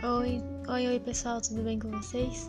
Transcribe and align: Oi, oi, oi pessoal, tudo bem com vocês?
Oi, 0.00 0.40
oi, 0.68 0.86
oi 0.86 1.00
pessoal, 1.00 1.40
tudo 1.40 1.60
bem 1.64 1.76
com 1.76 1.90
vocês? 1.90 2.48